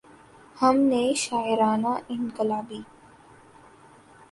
ہم 0.57 0.75
نہ 0.89 1.13
شاعر 1.23 1.59
نہ 1.77 1.93
انقلابی۔ 2.09 2.81